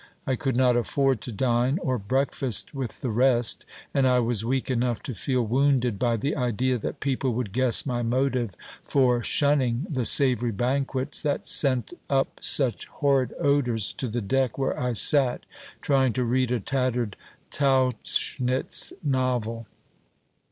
I 0.25 0.35
could 0.35 0.55
not 0.55 0.75
afford 0.75 1.21
to 1.21 1.31
dine 1.31 1.77
or 1.77 1.99
breakfast 1.99 2.73
with 2.73 3.01
the 3.01 3.11
rest; 3.11 3.67
and 3.93 4.07
I 4.07 4.17
was 4.17 4.43
weak 4.43 4.71
enough 4.71 5.03
to 5.03 5.13
feel 5.13 5.43
wounded 5.45 5.99
by 5.99 6.17
the 6.17 6.35
idea 6.35 6.79
that 6.79 6.99
people 7.01 7.35
would 7.35 7.53
guess 7.53 7.85
my 7.85 8.01
motive 8.01 8.55
for 8.83 9.21
shunning 9.21 9.85
the 9.87 10.05
savoury 10.07 10.53
banquets 10.53 11.21
that 11.21 11.47
sent 11.47 11.93
up 12.09 12.39
such 12.43 12.87
horrid 12.87 13.35
odours 13.39 13.93
to 13.99 14.07
the 14.07 14.21
deck 14.21 14.57
where 14.57 14.75
I 14.79 14.93
sat, 14.93 15.45
trying 15.81 16.13
to 16.13 16.23
read 16.23 16.49
a 16.49 16.59
tattered 16.59 17.15
Tauchnitz 17.51 18.93
novel. 19.03 19.67